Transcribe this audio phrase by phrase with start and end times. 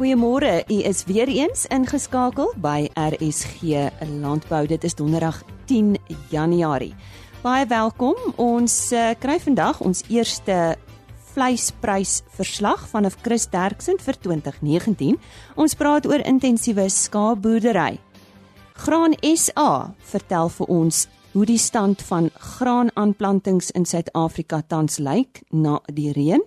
[0.00, 0.64] Goeiemôre.
[0.68, 3.60] U is weer eens ingeskakel by RSG
[4.22, 4.64] Landbou.
[4.66, 5.98] Dit is Donderdag 10
[6.30, 6.94] Januarie.
[7.42, 8.16] Baie welkom.
[8.40, 10.56] Ons uh, kry vandag ons eerste
[11.34, 15.18] vleisprysverslag vanaf Chris Derksen vir 2019.
[15.60, 17.98] Ons praat oor intensiewe skaapboerdery.
[18.80, 21.02] Graan SA vertel vir ons
[21.34, 26.40] hoe die stand van graanaanplantings in Suid-Afrika tans lyk na die reën.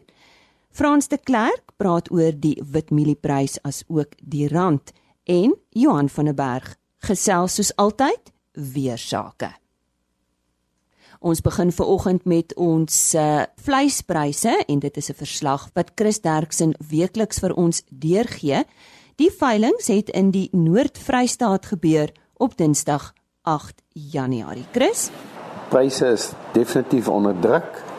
[0.74, 4.90] Frans de Klerk praat oor die witmielieprys as ook die rand
[5.30, 6.72] en Johan van der Berg
[7.06, 8.32] gesels soos altyd
[8.74, 9.52] weer sake.
[11.22, 16.74] Ons begin veraloggend met ons uh, vleispryse en dit is 'n verslag wat Chris Derksen
[16.90, 18.66] weekliks vir ons deurgee.
[19.16, 24.66] Die veiling het in die Noord-Vrystaat gebeur op Dinsdag 8 Januarie.
[24.72, 25.12] Chris,
[25.70, 27.93] pryse is definitief onder druk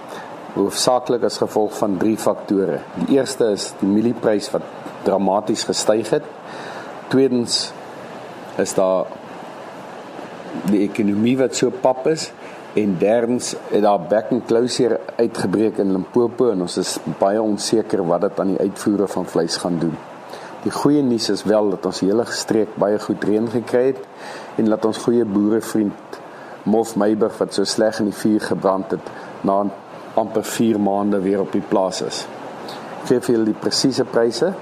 [0.55, 2.81] hoofsaaklik as gevolg van drie faktore.
[2.95, 4.67] Die eerste is die mielieprys wat
[5.05, 6.27] dramaties gestyg het.
[7.13, 7.73] Tweedens
[8.63, 9.11] is daar
[10.71, 12.31] die ekonomie wat so pap is
[12.79, 18.03] en derdens het daar back and closure uitgebreek in Limpopo en ons is baie onseker
[18.07, 19.95] wat dit aan die uitvoere van vleis gaan doen.
[20.65, 24.71] Die goeie nuus is wel dat ons hele streek baie goed reën gekry het en
[24.73, 26.21] dat ons goeie boerevriend
[26.65, 29.11] Mof Meiberg wat so sleg in die vuur gebrand het
[29.45, 29.59] na
[30.15, 32.27] amper 4 maande weer op die plaas is.
[33.03, 34.53] Ek gee vir julle die presiese pryse.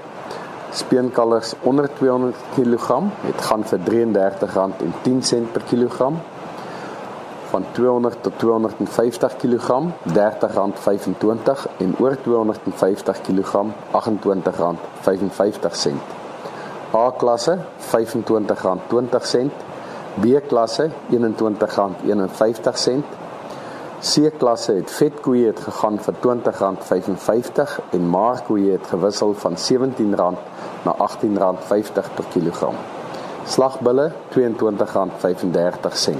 [0.73, 2.87] Speenkalvers onder 200 kg
[3.27, 6.15] het gaan vir R33.10 per kilogram.
[7.51, 9.67] Van 200 tot 250 kg
[10.09, 13.51] R30.25 en oor 250 kg
[14.01, 14.05] R28.55.
[16.93, 17.57] A-klasse
[17.91, 19.49] R25.20
[20.21, 23.22] B klasse R21.51
[24.03, 32.09] C-klasse het vetkoeie het gegaan vir R20.55 en maarkoeie het gewissel van R17 na R18.50
[32.15, 32.75] per kilogram.
[33.47, 36.17] Slagbulle R22.35.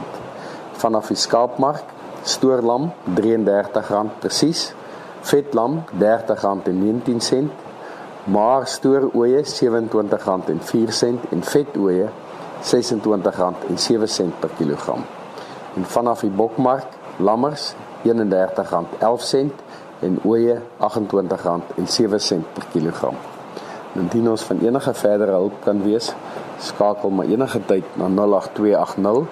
[0.79, 1.83] Vanaf die skaapmark
[2.23, 4.73] stoorlam R33 presies,
[5.27, 7.51] vetlam R30.19,
[8.23, 9.51] maar stooroeie R27.04
[11.35, 12.15] en vetoeie R26.07
[14.39, 15.03] per kilogram.
[15.75, 19.51] En vanaf die bokmark lammers R31.11
[20.03, 20.85] en ooe R28.07
[22.53, 23.15] per kilogram.
[23.95, 26.13] Indien ons van enige verdere hulp kan wees,
[26.59, 29.27] skakel maar enige tyd na 08280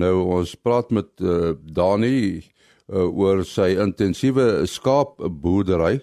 [0.02, 6.00] Nou ons praat met uh, Dani uh, oor sy intensiewe skaapboerdery.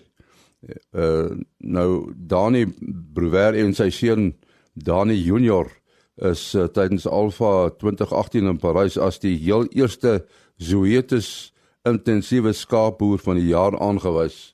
[0.94, 4.28] Uh, nou Dani Brouwer en sy seun
[4.78, 5.66] Dani Junior
[6.30, 10.20] is uh, tydens Alfa 2018 in Parys as die heel eerste
[10.62, 11.50] Zoetis
[11.82, 14.52] intensiewe skaapboer van die jaar aangewys.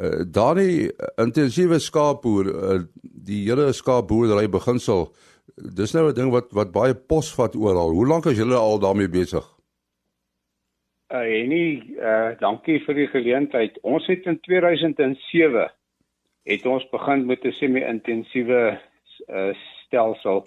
[0.00, 0.88] Uh, Dani
[1.20, 5.10] intensiewe skaapboer uh, die hele skaapboerdery beginsel
[5.56, 7.92] dis nou 'n ding wat wat baie pos vat oral.
[7.92, 9.44] Hoe lank is julle al daarmee besig?
[11.12, 13.78] Uh Henny, uh dankie vir die geleentheid.
[13.82, 15.70] Ons het in 2007
[16.44, 18.80] het ons begin met 'n semi-intensiewe
[19.28, 19.52] uh
[19.84, 20.46] stelsel.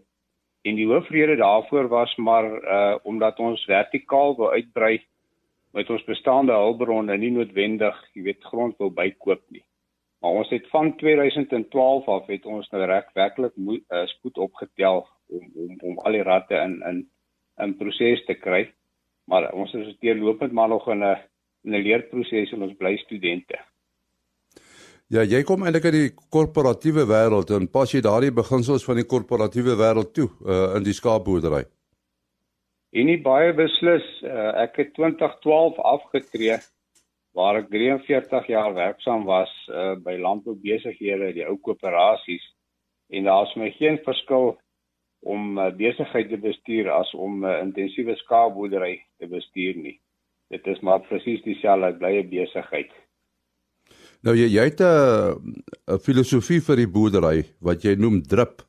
[0.63, 5.05] En die hoofrede daarvoor was maar uh omdat ons vertikaal wou uitbrei
[5.75, 9.63] met ons bestaande hulpbronne nie noodwendig, jy weet, grond wil bykoop nie.
[10.23, 15.43] Maar ons het van 2012 af het ons nou reg werklik uh, spoed opgetel om
[15.65, 17.03] om om al die ratte in in
[17.61, 18.63] in proses te kry.
[19.29, 21.17] Maar ons is deurlopend maar nog in 'n
[21.65, 23.59] 'n leerproses en ons bly studente.
[25.07, 29.05] Ja, jy kom eintlik uit die korporatiewe wêreld en pas jy daardie beginsels van die
[29.05, 31.65] korporatiewe wêreld toe uh, in die skaapboerdery.
[32.95, 36.55] En nie baie beslis, uh, ek het 2012 afgetree
[37.35, 42.45] waar ek 43 jaar werksaam was uh, by landboubesighede, die ou koöperasies
[43.11, 44.55] en daar's my geen verskil
[45.27, 49.99] om uh, besigheid te bestuur as om 'n uh, intensiewe skaapboerdery te bestuur nie.
[50.49, 52.91] Dit is maar presies dieselfde blye besigheid.
[54.23, 58.63] Nou jy jy het 'n filosofie vir die boerdery wat jy noem drip.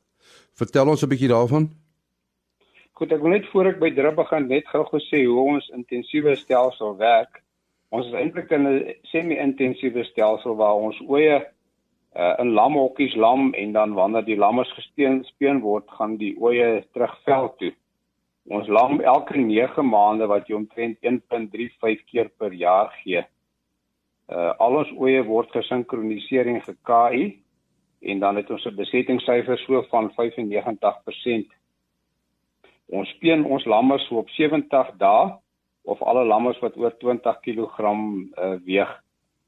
[0.59, 1.86] Vertel ons 'n bietjie daarvan.
[2.97, 6.33] Goed, ek wil net voor ek by drip begin net gou gesê hoe ons intensiewe
[6.39, 7.43] stelsel werk.
[7.93, 13.71] Ons is eintlik in 'n semi-intensiewe stelsel waar ons oeye uh, in lamhokkies lam en
[13.77, 17.73] dan wanneer die lammers gesteen speen word, gaan die oeye terug veld toe.
[18.49, 23.23] Ons lam elke 9 maande wat jy omtrent 1.35 keer per jaar gee
[24.27, 27.27] Uh al ons oeye word gesinkroniseer en ge-KI
[28.11, 31.56] en dan het ons 'n besettingssyfer so van 95%.
[32.87, 35.33] Ons speen ons lammers so op 70 dae
[35.87, 38.93] of alle lammers wat oor 20 kg uh, weeg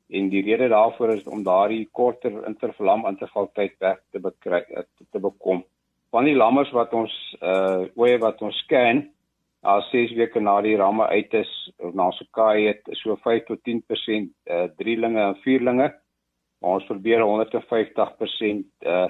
[0.09, 5.19] en die rede daarvoor is om daardie korter intervalam interval tydperk te bekry uh, te
[5.19, 5.63] bekom.
[6.09, 7.13] Van die lammers wat ons
[7.45, 9.03] uh oeye wat ons scan
[9.61, 13.45] as 6 weke na die ramme uit is of na so kaai het so 5
[13.51, 15.91] tot 10% uh drielinge en vierlinge.
[16.65, 19.07] Ons probeer 150% uh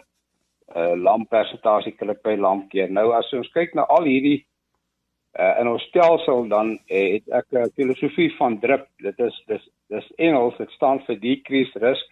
[0.75, 2.91] uh lampersentasie klik by lampkeer.
[2.91, 4.43] Nou as ons kyk na al hierdie
[5.39, 8.87] uh in ons stelsel dan uh, het ek 'n filosofie van drip.
[8.99, 12.07] Dit is dis dis Engels, dit staan vir decrease risk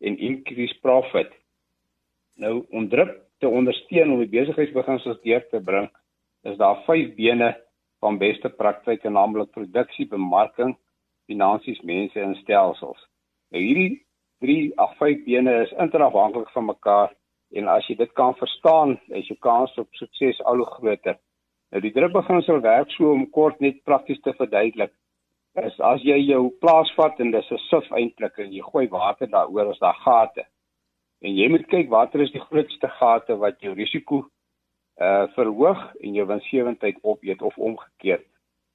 [0.00, 1.32] en increase profit.
[2.36, 5.88] Nou om drip te ondersteun om die besigheidsbeginsels deur te bring,
[6.44, 7.56] is daar vyf bene
[8.00, 10.76] van beste praktyke naamlik produksie, bemarking,
[11.26, 13.00] finansies, mense en stelsels.
[13.50, 14.06] Nou hierdie
[14.44, 17.14] 3 ag 5 bene is interafhanklik van mekaar
[17.56, 21.16] en as jy dit kan verstaan, is jou kans op sukses al hoe groter.
[21.72, 24.92] Nou die drukbeginsel werk so om kort net prakties te verduidelik.
[25.56, 29.26] Is as jy jou plaas vat en dis 'n sif eintlik en jy gooi water
[29.26, 30.44] daaroor as daar gate.
[31.22, 34.26] En jy moet kyk watter is die grootste gate wat jou risiko
[35.00, 38.26] uh verhoog en jou winsgewendheid opeet of omgekeerd.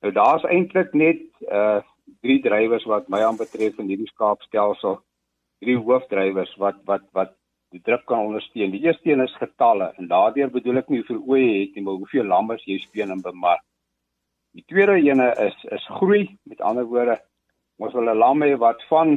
[0.01, 1.81] Nou daar's eintlik net uh
[2.21, 4.99] drie drywers wat my aanbetref in hierdie skaapstelsel.
[5.61, 7.33] Drie hoofdrywers wat wat wat
[7.71, 8.71] die druk kan ondersteun.
[8.71, 11.83] Die eerste een is getalle en daardeur bedoel ek nie hoeveel oeye jy het nie,
[11.85, 13.63] maar hoeveel lammers jy speen en bemark.
[14.51, 16.25] Die tweede ene is is groei.
[16.43, 17.19] Met ander woorde,
[17.79, 19.15] ons wil 'n lam hê wat van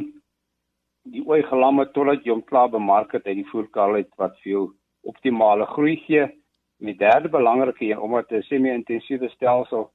[1.03, 4.71] die ooi gelamme totdat jy hom klaar bemark het uit die voerkal uit wat veel
[5.03, 6.23] optimale groei gee.
[6.79, 9.91] En die derde belangrike een omdat 'n semi-intensiewe stelsel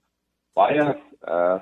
[0.55, 0.85] baie
[1.29, 1.59] uh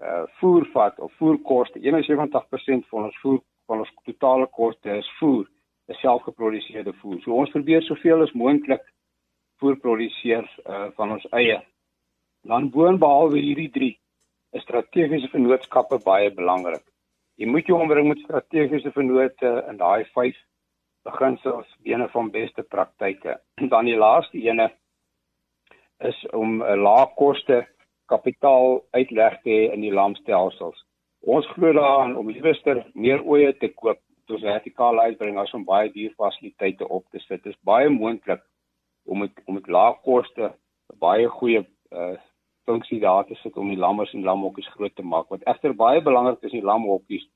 [0.00, 5.46] uh voer vat of voerkoste 71% van ons voer van ons totale koste is voer,
[5.92, 7.20] is selfgeproduseerde voer.
[7.22, 8.82] So ons probeer soveel as moontlik
[9.60, 11.60] voer produseer uh van ons eie.
[12.46, 13.92] Dan boonbehalwe hierdie 3
[14.56, 16.84] is strategiese vennootskappe baie belangrik.
[17.36, 20.36] Jy moet jou omring met strategiese vennote in daai 5
[21.06, 23.38] beginsels bene van beste praktyke.
[23.72, 24.70] Dan die laaste ene
[26.04, 27.64] is om 'n lae koste
[28.06, 30.78] kapitaal uitleg te hê in die lamstelsels.
[31.26, 35.90] Ons glo daaraan om liewer meer oeye te koop tot vertikale uitbring as om baie
[35.92, 37.42] duur fasiliteite op te sit.
[37.42, 38.42] Dit is baie moontlik
[39.04, 40.52] om met om met lae koste
[41.02, 41.62] baie goeie
[41.92, 42.16] uh,
[42.66, 45.28] funksie daar te sit om die lammers en lamhokkies groot te maak.
[45.30, 47.26] Wat egter baie belangrik is in die lamhokkies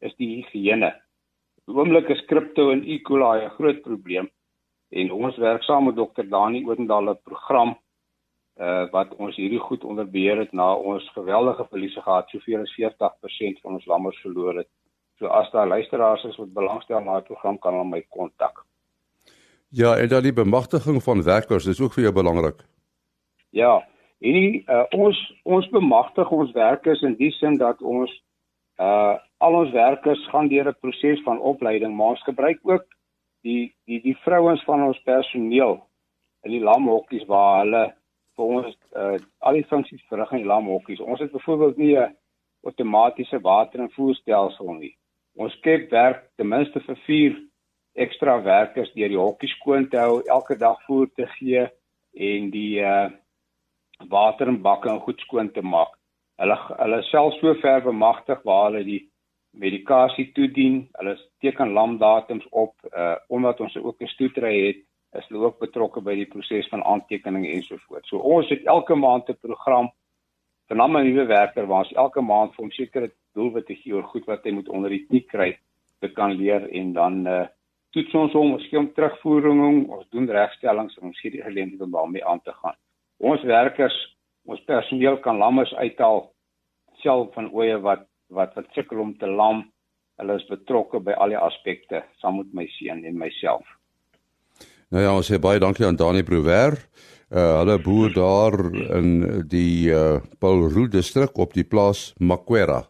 [0.00, 0.94] is die higiëne
[1.70, 2.98] oomblik is kripto en E.
[3.06, 4.28] coli 'n groot probleem
[4.90, 7.76] en ons werk saam met dokter Dani Odendaal 'n program
[8.56, 12.74] uh wat ons hierdie goed onder beheer het na ons geweldige verliese gehad soveel as
[12.74, 14.68] 40% van ons lammers verloor het.
[15.20, 18.62] So as daar luisteraars is wat belangstel na die program kan hulle my kontak.
[19.68, 22.62] Ja, en dan die bemagtiging van werkers is ook vir jou belangrik.
[23.52, 23.74] Ja,
[24.18, 28.14] en die, uh, ons ons bemagtig ons werkers in die sin dat ons
[28.80, 32.84] uh al ons werkers gaan deur 'n proses van opleiding, maar ons gebruik ook
[33.42, 35.76] die die die vrouens van ons personeel
[36.44, 37.84] in die lamhokkies waar hulle
[38.36, 41.00] vir ons uh al die funksies verrig in die lamhokkies.
[41.00, 42.16] Ons het byvoorbeeld nie 'n
[42.64, 44.96] outomatiese water en voerstelsel nie.
[45.38, 47.38] Ons skep werk ten minste vir 4
[47.94, 51.66] ekstra werkers deur die hokkies skoon te hou, elke dag voer te gee
[52.14, 53.10] en die uh
[54.08, 55.90] water en bakke en goed skoon te maak.
[56.40, 59.02] Hulle hulle self so ver bemagtig waar hulle die
[59.52, 60.86] medikasie toedien.
[60.96, 64.80] Hulle teken lamdatums op uh omdat ons ook 'n stoetry het,
[65.18, 68.08] is hulle ook betrokke by die proses van aantekening ensovoorts.
[68.08, 69.90] So ons het elke maand 'n program
[70.70, 74.06] vir namme en nuwe werker waar ons elke maand vir hom sekere doelwitte gee oor
[74.12, 75.50] goed wat hy moet onder die knie kry
[76.00, 77.46] te kan leer en dan uh
[77.90, 81.80] toets ons hom, ons gee hom terugvoering, ons doen regstellings en ons gee die geleentheid
[81.82, 82.76] om daarmee aan te gaan.
[83.18, 83.96] Ons werkers,
[84.46, 86.28] ons personeel kan lammers uithaal
[87.02, 89.64] self van oeye wat wat wat sukkel om te lam.
[90.22, 93.66] Hulle is betrokke by al die aspekte saam met my seun en myself.
[94.94, 96.78] Nou ja, ons sê baie dankie aan Dani Brouwer.
[97.30, 102.88] Uh hulle boer daar in die uh Paul Roux distrik op die plaas Maquera.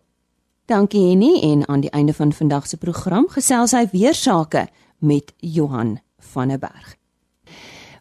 [0.64, 4.68] Dankie Henny en aan die einde van vandag se program gesels hy weer sake
[4.98, 5.98] met Johan
[6.32, 6.99] van der Berg.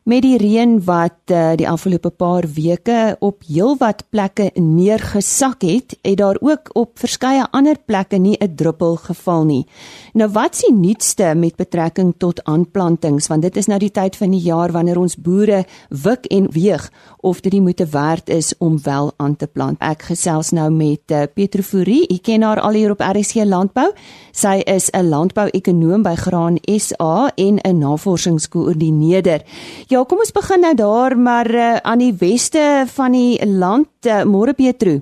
[0.10, 6.16] Met die reën wat uh, die afgelope paar weke op heelwat plekke neergesak het, het
[6.18, 9.68] daar ook op verskeie ander plekke nie 'n druppel geval nie.
[10.14, 14.16] Nou wat is die nuutste met betrekking tot aanplantings want dit is nou die tyd
[14.16, 18.54] van die jaar wanneer ons boere wik en weeg of dit die moeite werd is
[18.58, 19.80] om wel aan te plant.
[19.80, 23.92] Ek gesels nou met uh, Petro Fourie, ek ken haar al hier op RSC Landbou.
[24.32, 29.42] Sy is 'n landbou-ekonoom by Graan SA en 'n navorsingskoördineerder.
[29.88, 33.90] Ja, Ja, kom ons begin nou daar maar uh, aan die weste van die land,
[34.08, 34.94] uh, Môre Petro.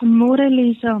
[0.00, 0.94] Môre Lisa.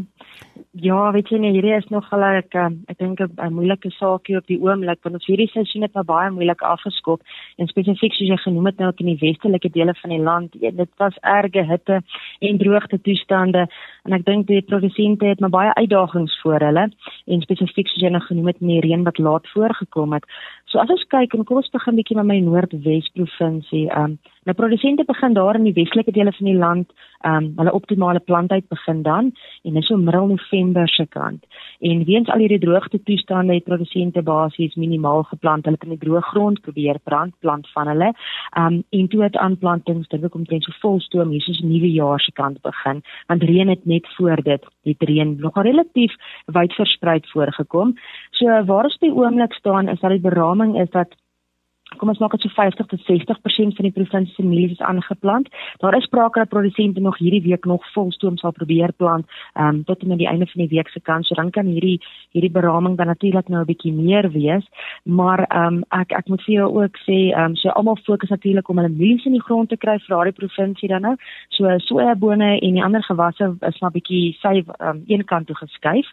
[0.76, 4.44] Ja, weet jy nie, hierdie is nog gelyk ek, ek dink 'n moeilike saakie op
[4.46, 7.22] die oomblik want ons hierdie seisoen het nou baie moeilik afgeskop
[7.56, 10.52] en spesifiek soos jy genoem het nou in die westelike dele van die land.
[10.60, 12.02] Ja, dit was erge hitte
[12.40, 13.68] en droogte toestande
[14.04, 16.90] en ek dink die produsente het maar baie uitdagings voor hulle
[17.26, 20.28] en spesifiek soos jy nou genoem het in die reën wat laat voorgekom het.
[20.70, 23.86] So as ons kyk en kom ons begin bietjie met my Noordwes provinsie.
[23.90, 26.92] Ehm um, nou produsente begin daar in die westelike dele van die land
[27.26, 29.32] ehm um, hulle optimale plantyd begin dan
[29.64, 31.46] en dis so middel November se kant.
[31.80, 35.64] En weens al hierdie droogte toestande het produsente basies minimaal geplant.
[35.64, 38.12] Hulle het in die droë grond probeer plant plant van hulle.
[38.52, 42.20] Ehm um, en toe het aanplantings dink ek omtrent so volstoom hier soos nuwe jaar
[42.20, 43.02] se kant begin.
[43.26, 46.14] Want reën het net voor dit, die reën nog relatief
[46.46, 47.94] wyd versprei voorgekom.
[48.30, 51.14] So waar ons by oomblik staan is dat die beraming is dat
[51.96, 55.48] kom ons maak dit so 50 tot 60% van die provinsie se mielies is aangeplant.
[55.82, 60.02] Daar is sprake dat produsente nog hierdie week nog volstoom sal probeer plant, um, tot
[60.02, 61.28] en met die einde van die week se kans.
[61.28, 62.00] So dan kan hierdie
[62.32, 64.66] hierdie beraming dan natuurlik nou 'n bietjie meer wees.
[65.04, 68.78] Maar um, ek ek moet vir jou ook sê, um, so almal fokus natuurlik om
[68.78, 71.16] hulle mielies in die grond te kry vir daardie provinsie dan nou.
[71.48, 76.06] So sojabone en die ander gewasse is maar bietjie sy um, een kant toe geskuif.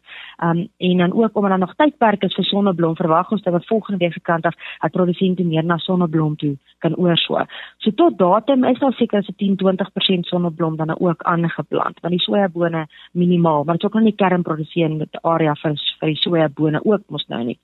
[0.43, 3.97] Um, en dan ook omdat daar nog tydperk is vir sonneblom, verwag ons dat volgende
[3.97, 6.53] week se kant af dat produsente meer na sonneblom toe
[6.83, 7.45] kan oorswa.
[7.83, 12.85] So tot datum is daar seker so 10-20% sonneblom dan ook aangeplant, want die sojabone
[13.11, 17.25] minimaal, maar dit is ook nog nie kernproduserende area vir vir die sojabone ook mos
[17.31, 17.57] nou nie.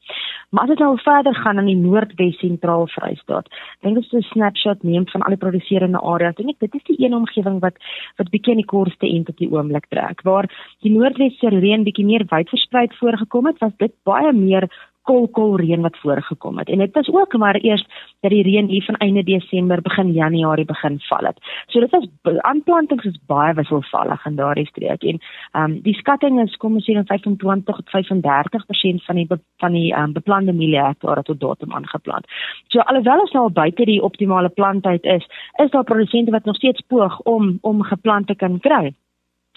[0.49, 3.49] Maar as dit nou verder gaan in die Noordwes sentraal Vrystaat,
[3.85, 6.35] dink ek so 'n snapshot neem van al die produserende areas.
[6.35, 7.75] Dink ek dit is die een omgewing wat
[8.17, 10.47] wat bietjie in die kortste end op die oomblik trek, waar
[10.81, 14.69] die Noordwes se reën bietjie meer wyd versprei voorgekom het, was dit baie meer
[15.01, 16.69] kolkol reën wat voorgekom het.
[16.69, 17.85] En dit was ook maar eers
[18.19, 21.37] dat die reën hier van einde Desember begin Januarie begin val het.
[21.67, 22.07] So dit was
[22.41, 25.19] aanplantings is baie wisselvallig in daardie streek en
[25.51, 29.27] ehm um, die skatting is kom ons sê dan 25 tot 35% van die
[29.57, 32.25] van die ehm um, beplande mielie hektare tot datum aangeplant.
[32.67, 35.27] So alhoewel ons nou al buite die optimale plantyd is,
[35.63, 38.93] is daar produsente wat nog steeds poog om om geplant te kan kry.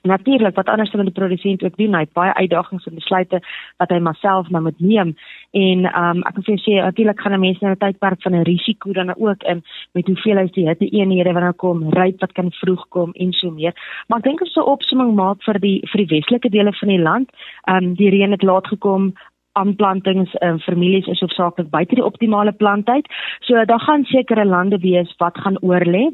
[0.02, 3.38] Natuurlik wat anders dan die produsent ook doen, hy het baie uitdagings en besluite
[3.78, 5.14] wat hy maar self nou moet neem.
[5.54, 8.49] En um, ek wil vir jou sê natuurlik gaan mense nou 'n tydperk van 'n
[8.49, 9.62] risiko dan ook in
[9.94, 13.32] met hoeveel hy die hitte eenhede wat nou kom, ryp wat kan vroeg kom en
[13.32, 13.75] so meer.
[14.09, 17.02] Maar ek dink as 'n opsomming maak vir die vir die westelike dele van die
[17.02, 17.30] land,
[17.68, 19.14] um, die reën het laat gekom,
[19.52, 23.06] aanplantings en um, families is hoofsaaklik buite die optimale plantyd.
[23.40, 26.11] So daar gaan sekere lande wees wat gaan oorlê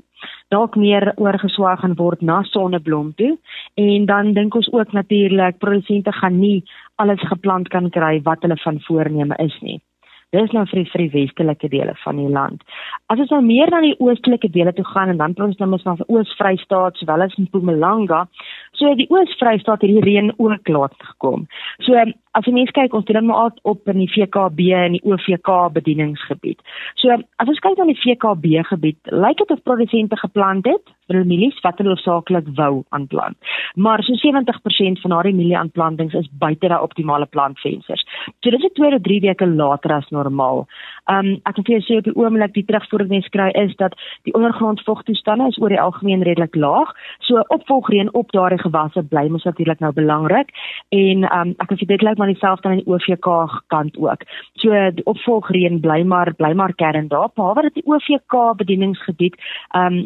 [0.55, 3.35] dalk meer oorgeswaai gaan word na sonneblom toe
[3.75, 6.64] en dan dink ons ook natuurlik produsente gaan nie
[6.97, 9.81] alles geplant kan kry wat hulle van voorneme is nie.
[10.37, 12.64] Dis nou vir die, vir die westelike dele van die land.
[13.09, 15.71] As ons nou meer na die oostelike dele toe gaan en dan praat ons nou
[15.73, 18.26] mos van Oos-Vrystaat sowel as Mpumalanga,
[18.79, 21.47] so die Oos-Vrystaat het die reën ook laat gekom.
[21.85, 21.99] So
[22.39, 26.61] as jy mens kyk ons doen maar op in die VKB en die OVK bedieningsgebied.
[27.01, 31.25] So as ons kyk na die VKB gebied, lyk dit of produsente geplant het vir
[31.25, 33.37] mielies wat hulle hoofsaaklik wou aanplant.
[33.75, 38.05] Maar so 70% van daardie mielieaanplantings is buite daai optimale plantvensters.
[38.45, 40.67] So dis 'n 2 tot 3 weke later as normaal.
[41.09, 43.75] Um ek kan vir jou sê op die oomblik die terugvoer wat mens kry is
[43.81, 43.95] dat
[44.29, 46.93] die ondergrondvogtoestande is oor die algemeen redelik laag.
[47.27, 50.53] So opvolgreën op daardie gewasse bly mos natuurlik nou belangrik
[50.93, 53.29] en um ek kan vir dit lyk maar dieselfde aan die OVK
[53.73, 54.27] kant ook.
[54.61, 57.33] So die opvolgreën bly maar bly maar kern daar.
[57.35, 59.41] Behalwe dat die OVK bedieningsgebied
[59.75, 60.05] um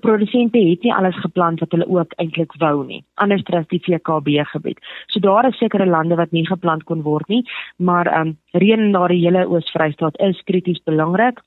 [0.00, 3.04] produsente het nie alles geplant wat hulle ook eintlik wou nie.
[3.14, 4.78] Anders as die VKB gebied.
[5.06, 7.44] So daar is sekere lande wat nie geplant kon word nie,
[7.76, 11.40] maar um reën in daardie hele Oos-Vrystaat is krities belangrik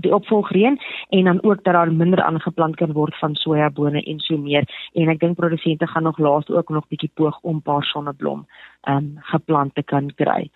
[0.00, 0.78] die opvolgreën
[1.08, 5.08] en dan ook dat daar minder aangeplant kan word van sojabone en so meer en
[5.12, 8.46] ek dink produsente gaan nog laas ook nog bietjie poog om paar sonneblom
[8.80, 10.50] ehm um, geplant te kan kry.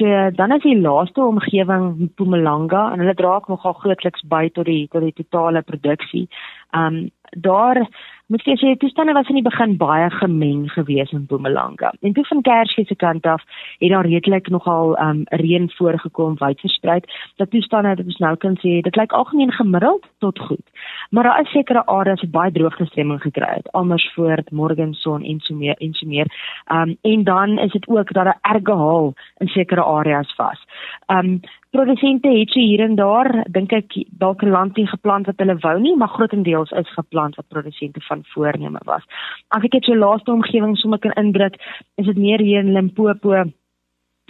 [0.00, 4.64] So dan is die laaste omgewing Mpumalanga en hulle dra ook nogal grootliks by tot
[4.64, 6.24] die tot die totale produksie.
[6.72, 7.82] Ehm um, daar
[8.30, 11.90] moet jy sê toestande was in die begin baie gemeng geweest in Mpumalanga.
[12.06, 13.42] En toe van Kersfees se kant af
[13.80, 17.00] het daar redelik nogal um reën voorgekom wyd versprei.
[17.42, 20.62] Dat toestande wat ons nou kan sê, dit lyk algemeen gemiddeld tot goed.
[21.10, 25.74] Maar daar is sekere areas wat baie droogtestemming gekry het, Amersfoort, Morgenson en so meer
[25.80, 26.30] en so meer.
[26.70, 30.66] Um en dan is dit ook dat 'n erge haal in sekere areas was.
[31.06, 35.96] Um produsente het hier en daar dink ek dalk landie geplant wat hulle wou nie,
[35.96, 39.02] maar grootendeels is geplant wat produsente van voorneme was.
[39.48, 41.56] As ek dit so laaste omgewing sommer kan indruk,
[41.96, 43.44] is dit meer hier in Limpopo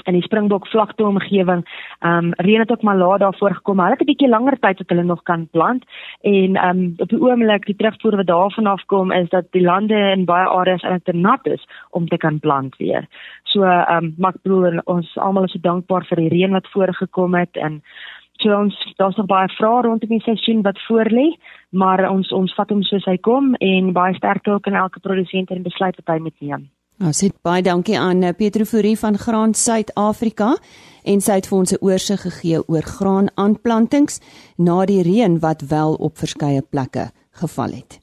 [0.06, 1.64] in die Springbok vlakte omgewing.
[2.00, 3.80] Ehm um, reën het ook maar laat daarvoor gekom.
[3.80, 5.84] Hulle het 'n bietjie langer tyd wat hulle nog kan plant
[6.20, 9.94] en ehm um, op die oomblik die terugvoer wat daarvan afkom is dat die lande
[9.94, 13.06] in baie areas eintlik te nat is om te kan plant weer.
[13.42, 17.34] So ehm um, maar broer ons almal is so dankbaar vir die reën wat voorgekom
[17.34, 17.82] het en
[18.42, 21.30] so ons daar's nog baie vrae rondom die seisoen wat voorlê,
[21.70, 25.50] maar ons ons vat hom soos hy kom en baie sterkte ook aan elke produsent
[25.50, 26.68] en besluit wat hy moet neem.
[27.00, 30.50] Nou sê baie dankie aan eh, Petro Fourie van Graan Suid-Afrika
[31.08, 34.20] en sy het vir ons 'n oorsig gegee oor graanaanplantings
[34.58, 38.00] na die reën wat wel op verskeie plekke geval het.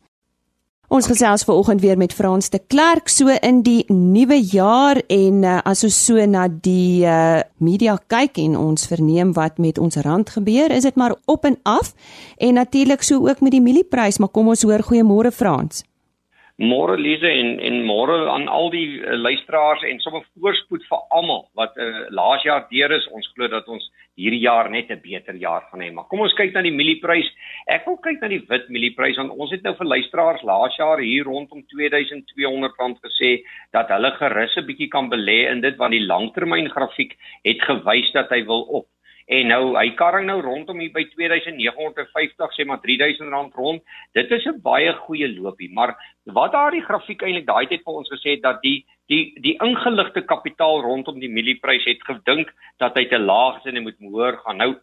[0.88, 5.42] Ons gesels ver oggend weer met Frans de Klerk so in die nuwe jaar en
[5.44, 10.00] uh, as ons so na die uh, media kyk en ons verneem wat met ons
[10.06, 11.92] rand gebeur, is dit maar op en af
[12.40, 15.84] en natuurlik so ook met die mielieprys, maar kom ons hoor goeiemôre Frans.
[16.58, 21.44] Môre Lize en en môre aan al die uh, luisteraars en sommer voorspoed vir almal
[21.54, 23.06] wat uh, laas jaar deur is.
[23.14, 23.86] Ons glo dat ons
[24.18, 25.92] hierdie jaar net 'n beter jaar gaan hê.
[25.94, 27.30] Maar kom ons kyk na die mielieprys.
[27.70, 30.98] Ek wil kyk na die wit mielieprys want ons het nou vir luisteraars laas jaar
[30.98, 36.10] hier rondom R2200 gesê dat hulle gerus 'n bietjie kan belê in dit want die
[36.10, 37.14] langtermyngrafiek
[37.46, 38.88] het gewys dat hy wil op.
[39.28, 43.84] En nou hy karring nou rondom hier by 2950 sê maar R3000 rond.
[44.16, 45.98] Dit is 'n baie goeie loopie, maar
[46.32, 50.22] wat daardie grafiek eintlik daai tyd vir ons gesê het dat die die die ingeligte
[50.22, 54.38] kapitaal rondom die mielieprys het gedink dat hy te laag is en hy moet hoër
[54.38, 54.58] gaan.
[54.58, 54.76] Nou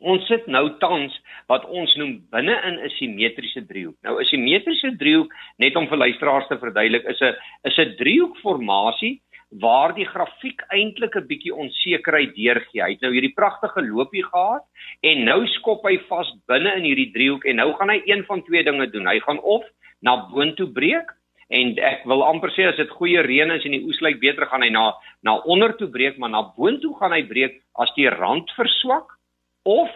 [0.00, 1.16] ons sit nou tans
[1.48, 3.96] wat ons noem binne in 'n simmetriese driehoek.
[4.02, 7.34] Nou 'n simmetriese driehoek net om vir luisteraars te verduidelik is 'n
[7.64, 9.20] is 'n driehoekformasie
[9.58, 12.82] waar die grafiek eintlik 'n bietjie onsekerheid deurgee.
[12.82, 14.62] Hy het nou hierdie pragtige loopie gehad
[15.02, 18.42] en nou skop hy vas binne in hierdie driehoek en nou gaan hy een van
[18.42, 19.06] twee dinge doen.
[19.06, 19.64] Hy gaan of
[20.00, 21.10] na boontoe breek
[21.48, 24.46] en ek wil amper sê as dit goeie reën is en die oes lyk beter
[24.46, 28.08] gaan hy na na onder toe breek, maar na boontoe gaan hy breek as die
[28.08, 29.18] rand verswak
[29.64, 29.90] of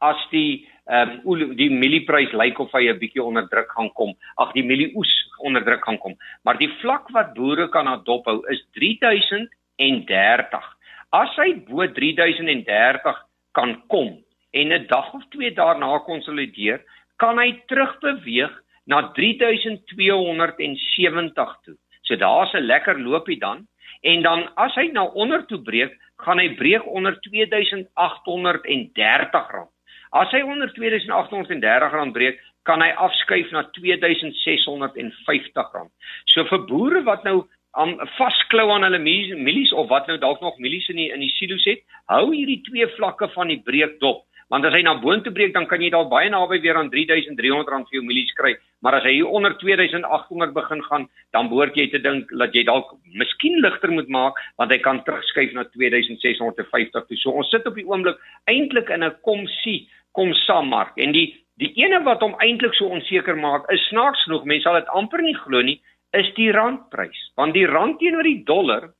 [0.00, 4.16] as die ehm um, die mielieprys lyk of hy 'n bietjie onder druk gaan kom.
[4.36, 6.16] Ag die mielieoes onder druk gaan kom.
[6.44, 10.76] Maar die vlak wat boere kan adop hou is 3030.
[11.12, 13.16] As hy bo 3030
[13.52, 16.80] kan kom en 'n dag of twee daarna konsolideer,
[17.16, 21.76] kan hy terugbeweeg na 3270 toe.
[22.02, 23.66] So daar's 'n lekker loopie dan
[24.02, 29.70] en dan as hy na onder toe breek, gaan hy breek onder 2830 rand.
[30.10, 35.92] As hy onder 2830 rand breek, kan hy afskuif na 2650 rand.
[36.32, 37.42] So vir boere wat nou
[37.78, 41.20] aan um, vasklou aan hulle mielies of wat nou dalk nog mielies in die in
[41.20, 44.24] die silo's het, hou hierdie twee vlakke van die breekdop.
[44.48, 47.68] Want as hy na boontoe breek, dan kan jy dalk baie naby weer aan 3300
[47.68, 51.04] rand vir jou mielies kry, maar as hy hier onder 2800 begin gaan,
[51.36, 55.02] dan behoort jy te dink dat jy dalk miskien ligter moet maak want hy kan
[55.04, 57.20] terugskuif na 2650 toe.
[57.20, 58.16] So ons sit op die oomblik
[58.48, 59.84] eintlik in 'n kom sien
[60.18, 61.28] kom saam mark en die
[61.62, 65.22] die ene wat hom eintlik so onseker maak is snaaks genoeg mense sal dit amper
[65.22, 65.80] nie glo nie
[66.16, 67.18] is die randprys.
[67.36, 68.90] Want die rand teenoor die dollar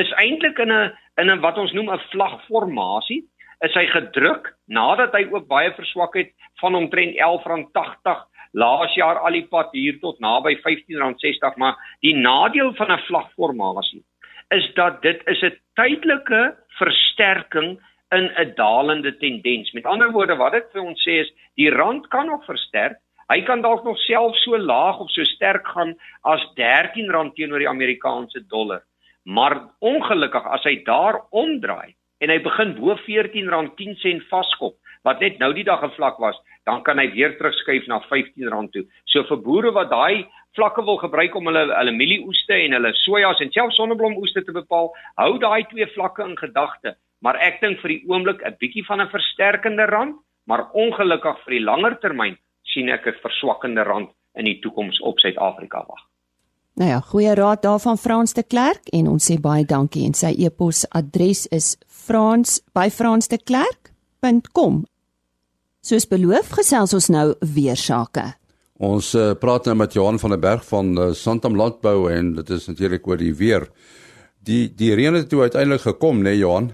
[0.00, 3.22] is eintlik in 'n in 'n wat ons noem 'n vlagformasie
[3.64, 9.32] is hy gedruk nadat hy ook baie verswak het van omtrent R11.80 laas jaar al
[9.32, 14.04] die pad hier tot naby R15.60 maar die nadeel van 'n vlagformasie
[14.50, 19.72] is dat dit is 'n tydelike versterking in 'n dalende tendens.
[19.72, 22.98] Met ander woorde wat dit vir ons sê is die rand kan nog versterk.
[23.28, 27.68] Hy kan dalk nog self so laag of so sterk gaan as R13 teenoor die
[27.68, 28.82] Amerikaanse dollar.
[29.24, 35.52] Maar ongelukkig as hy daar omdraai en hy begin bo R14.10 vaskop wat net nou
[35.54, 38.84] die dag gevlak was, dan kan hy weer terugskuif na R15 toe.
[39.04, 43.40] So vir boere wat daai vlakke wil gebruik om hulle hulle mielieoeste en hulle sojas
[43.40, 47.88] en selfs sonneblomoeste te bepaal, hou daai twee vlakke in gedagte maar ek dink vir
[47.88, 52.88] die oomblik 'n bietjie van 'n versterkende rand, maar ongelukkig vir die langer termyn sien
[52.88, 56.02] ek 'n verswakkende rand in die toekoms op Suid-Afrika wag.
[56.76, 60.36] Nou ja, goeie raad daarvan Frans de Klerk en ons sê baie dankie en sy
[60.44, 64.84] e-posadres is frans@fransdeklerk.com.
[65.80, 68.34] Soos beloof gesels ons nou weer sake.
[68.76, 72.50] Ons uh, praat nou met Johan van der Berg van uh, Santam Landbou en dit
[72.50, 73.68] is natuurlik oor die weer.
[74.44, 76.72] Die die reën het toe uiteindelik gekom, né nee, Johan?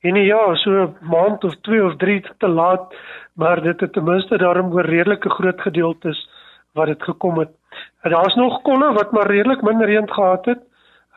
[0.00, 2.94] En ja, so 'n maand of 2 of 3 te laat,
[3.32, 6.28] maar dit het ten minste daarom oor redelike groot gedeeltes
[6.72, 7.50] wat dit gekom het.
[8.02, 10.60] Daar's nog kolle wat maar redelik min reën gehad het.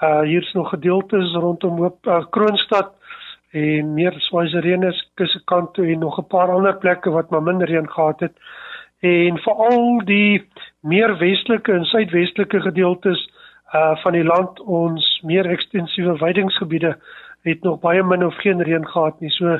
[0.01, 2.93] Uh hier's nog gedeeltes rondom op uh, Kroonstad
[3.51, 7.67] en meer Swaziland se kuskant toe en nog 'n paar ander plekke wat maar minder
[7.67, 8.33] reën gehad het
[8.99, 10.47] en veral die
[10.79, 13.29] meer westelike en suidwestelike gedeeltes
[13.73, 16.97] uh van die land ons meer ekstensiewe weidingsgebiede
[17.43, 19.29] het nog baie min of geen reën gehad nie.
[19.29, 19.59] So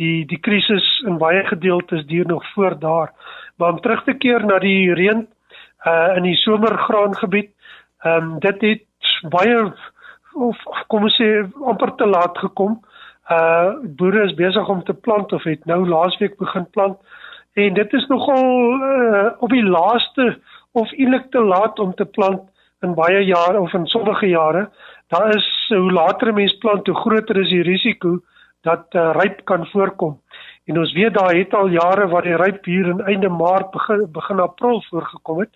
[0.00, 3.12] die die krisis in baie gedeeltes duur nog voort daar.
[3.56, 5.26] Maar om terug te keer na die reën
[5.86, 7.50] uh in die somergraangebied,
[8.02, 9.72] ehm um, dit het baie
[10.34, 12.80] of kom ons sê amper te laat gekom.
[13.30, 16.98] Uh boere is besig om te plant of het nou laasweek begin plant.
[17.54, 18.44] En dit is nogal
[18.82, 20.38] uh, op die laaste
[20.72, 22.42] of eintlik te laat om te plant
[22.82, 24.70] in baie jare of in sommige jare.
[25.08, 28.20] Daar is hoe later 'n mens plant, hoe groter is die risiko
[28.62, 30.20] dat uh, ryp kan voorkom.
[30.64, 34.06] En ons weet daar het al jare waar die ryp hier in einde Maart begin
[34.12, 35.50] begin April voorgekom het.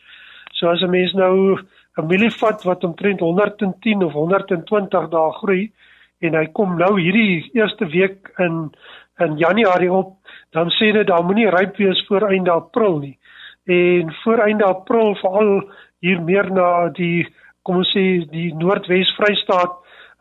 [0.52, 1.58] So as 'n mens nou
[1.96, 5.72] 'n mielievat wat omtrent 110 of 120 dae groei
[6.20, 8.70] en hy kom nou hierdie eerste week in
[9.18, 10.14] in Januarie op,
[10.50, 13.18] dan sê dit dan moenie ryp wees voor einde April nie.
[13.66, 17.26] En voor einde April veral hier meer na die
[17.62, 19.74] kom ons sê die Noordwes Vrystaat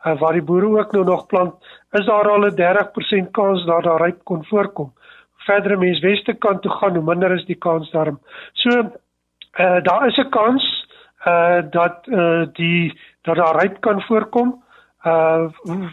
[0.04, 1.54] uh, waar die boere ook nou nog plant,
[1.90, 4.92] is daar al 'n 30% kans dat daar ryp kon voorkom.
[5.36, 8.20] Verder mens weste kant toe gaan, hoe minder is die kans daarom.
[8.52, 10.86] So uh, daar is 'n kans
[11.26, 14.64] uh dat uh die dat daar ryp kan voorkom
[15.04, 15.48] uh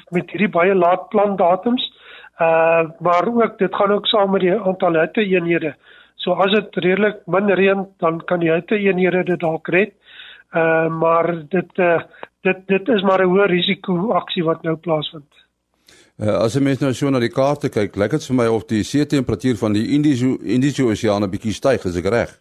[0.10, 1.94] met hierdie baie laat plantdatums
[2.42, 5.76] Uh maar ook dit gaan ook saam met die aantal hitte eenhede.
[6.16, 9.94] So as dit redelik min reën, dan kan die hitte eenhede dit dalk red.
[10.52, 12.02] Uh maar dit uh
[12.46, 15.32] dit dit is maar 'n hoë risiko aksie wat nou plaasvind.
[16.16, 18.66] Uh, as jy mens nou so na die kaarte kyk, lyk dit vir my of
[18.70, 22.32] die see temperatuur van die Indiese Indiese Oseaan 'n bietjie styg, is ek reg?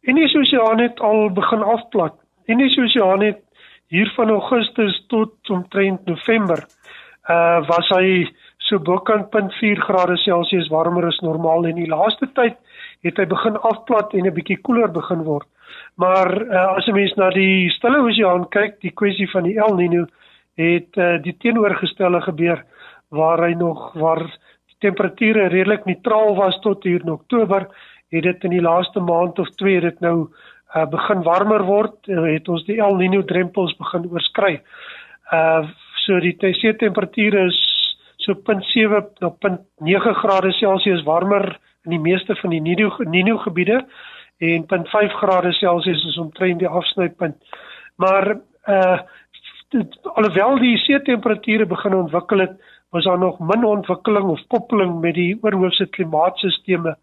[0.00, 2.14] Indiese Oseaan het al begin afplat.
[2.46, 3.42] Indiese Oseaan het
[3.88, 6.64] hier van Augustus tot omtrent November
[7.28, 8.26] uh was hy
[8.58, 12.56] so bokant 0.4 grade Celsius warmer as normaal en die laaste tyd
[13.06, 15.46] het hy begin afplat en 'n bietjie koeler begin word.
[15.94, 19.76] Maar uh, as 'n mens na die Stille Oseaan kyk, die kwessie van die El
[19.76, 20.06] Niño
[20.56, 22.64] het uh, die teenoorgestelde gebeur
[23.08, 24.24] waar hy nog waar
[24.66, 27.68] die temperature redelik neutraal was tot hier in Oktober,
[28.10, 30.28] het dit in die laaste maand of twee dit nou
[30.74, 34.60] uh, begin warmer word, uh, het ons die El Niño drempels begin oorskry.
[35.32, 35.68] Uh
[36.02, 37.58] so die see temperature is
[38.18, 43.84] so 0.7 na 0.9 grade Celsius warmer in die meeste van die Nino Nino gebiede
[44.42, 47.36] en 0.5 grade Celsius is omtrent die afsnypunt.
[47.96, 49.00] Maar uh
[50.12, 52.58] alhoewel die see temperature begin ontwikkel het,
[52.92, 56.98] was daar nog min ontwikkeling of koppeling met die oorhoofse klimaatstelsels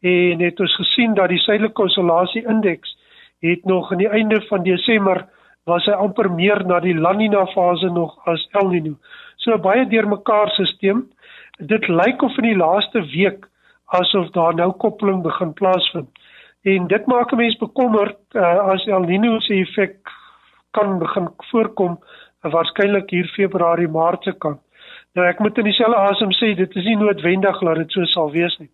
[0.00, 2.96] en het ons gesien dat die suidelike konsolasie indeks
[3.44, 5.26] het nog aan die einde van Desember
[5.68, 8.96] was hy amper meer na die La Nina fase nog as El Nino.
[9.36, 11.04] So baie deurmekaar stelsel.
[11.58, 13.46] Dit lyk of in die laaste week
[13.86, 16.08] asof daar nou koppeling begin plaasvind.
[16.62, 19.96] En dit maak 'n mens bekommerd uh, as El Niño se effek
[20.70, 24.60] kan begin voorkom uh, waarskynlik hier Februarie Maart se kant.
[25.14, 28.30] Nou ek moet in dieselfde asem sê dit is nie noodwendig dat dit so sal
[28.30, 28.70] wees nie.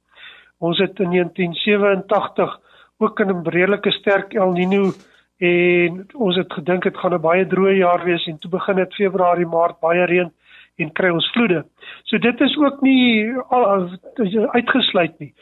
[0.58, 2.58] Ons het in 1987
[2.98, 4.90] ook 'n redelike sterk El Niño
[5.38, 8.94] en ons het gedink dit gaan 'n baie droë jaar wees en toe begin dit
[8.94, 10.32] Februarie Maart baie reën
[10.82, 11.62] en kry ons vloede.
[12.08, 13.32] So dit is ook nie
[14.52, 15.32] uitgesluit nie.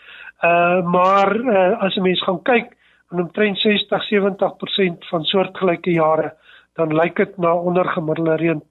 [0.45, 2.77] Uh maar uh, as 'n mens gaan kyk
[3.11, 6.35] aan omtrent 60 70% van soortgelyke jare,
[6.75, 8.63] dan lyk dit na ondergemiddelde reën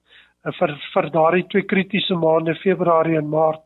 [0.44, 3.62] uh, vir vir daardie twee kritiese maande Februarie en Maart.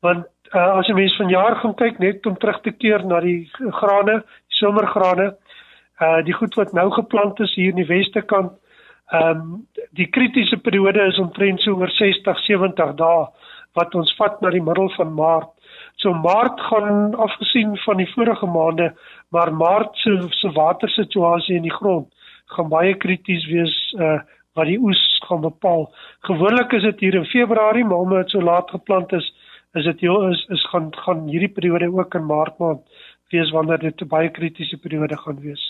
[0.00, 3.50] Want uh, as 'n mens vanjaar gaan kyk net om terug te keer na die
[3.70, 5.36] grane, somergrane,
[6.00, 8.52] uh die goed wat nou geplant is hier in die weste kant
[9.12, 13.24] Ehm um, die kritiese periode is omtrent so oor 60 70 dae
[13.76, 15.50] wat ons vat na die middel van Maart.
[16.00, 18.92] So Maart gaan afgesien van die vorige maande,
[19.28, 22.08] maar Maart se se watersituasie in die grond
[22.56, 24.20] gaan baie krities wees uh
[24.56, 25.86] wat die oes gaan bepaal.
[26.28, 29.30] Gewoonlik is dit hier in Februarie, maar omdat dit so laat geplant is,
[29.72, 33.78] is dit heel is is gaan gaan hierdie periode ook in Maart maand wees wanneer
[33.78, 35.64] dit 'n baie kritiese periode gaan wees.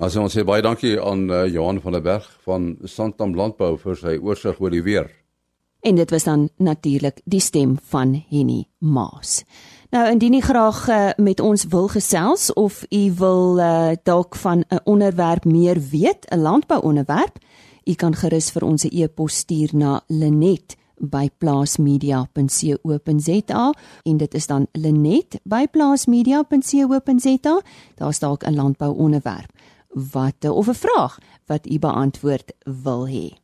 [0.00, 3.98] As ons sê baie dankie aan uh, Johan van der Berg van Santam Landbou vir
[4.00, 5.12] sy oorsig oor die weer.
[5.84, 9.44] En dit was dan natuurlik die stem van Henny Maas.
[9.92, 14.64] Nou indien u graag uh, met ons wil gesels of u wil uh, dalk van
[14.70, 17.36] 'n onderwerp meer weet, 'n landbouonderwerp,
[17.84, 24.46] u kan gerus vir ons 'n e-pos stuur na Linet by plaasmedia.co.za en dit is
[24.46, 27.60] dan Linet by plaasmedia.co.za.
[27.94, 29.52] Daar's dalk 'n landbouonderwerp
[29.90, 33.38] wat of 'n vraag wat u beantwoord wil hê.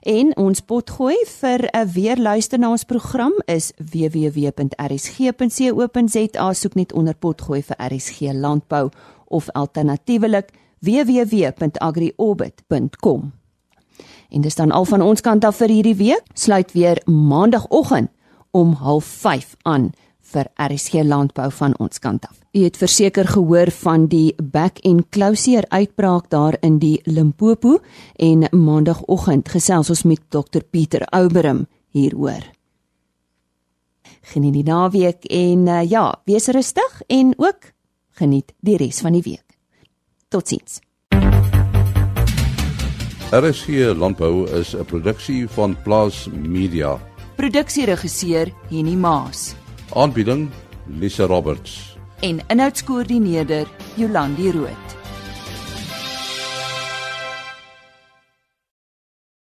[0.00, 7.14] En ons potgooi vir 'n weer luister na ons program is www.rsg.co.za soek net onder
[7.14, 8.90] potgooi vir RSG landbou
[9.24, 13.32] of alternatiewelik www.agriorbit.com.
[14.28, 16.22] En dis dan al van ons kant af vir hierdie week.
[16.32, 18.10] Sluit weer maandagooggend
[18.50, 19.90] om 05:30 aan
[20.32, 22.36] vir RSG landbou van ons kant af.
[22.52, 27.78] U het verseker gehoor van die back and closure uitbraak daar in die Limpopo
[28.16, 32.42] en maandagooggend gesels ons met Dr Pieter Ouberim hieroor.
[34.32, 37.72] Geniet die naweek en uh, ja, wees rustig en ook
[38.18, 39.46] geniet die res van die week.
[40.28, 40.80] Totsiens.
[43.30, 46.98] RSG Landbou is 'n produksie van Plaas Media.
[47.36, 49.59] Produksieregisseur Henny Maas.
[49.94, 50.50] Aanbieding
[50.86, 54.99] Lisa Roberts en inhoudskoördineerder Jolandi Root.